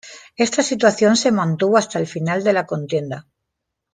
[0.35, 3.27] Esta situación se mantuvo hasta el final de la contienda.